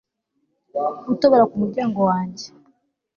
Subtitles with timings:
[1.07, 2.45] gutobora ku muryango wanjye